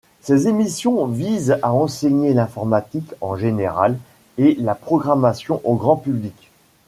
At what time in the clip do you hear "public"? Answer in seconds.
5.97-6.49